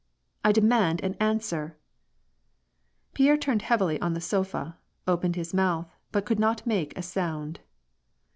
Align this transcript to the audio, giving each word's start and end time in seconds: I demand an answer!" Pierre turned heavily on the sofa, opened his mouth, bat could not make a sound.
I 0.43 0.51
demand 0.51 1.01
an 1.03 1.13
answer!" 1.19 1.77
Pierre 3.13 3.37
turned 3.37 3.61
heavily 3.61 4.01
on 4.01 4.13
the 4.15 4.19
sofa, 4.19 4.79
opened 5.07 5.35
his 5.35 5.53
mouth, 5.53 5.93
bat 6.11 6.25
could 6.25 6.39
not 6.39 6.65
make 6.65 6.97
a 6.97 7.03
sound. 7.03 7.59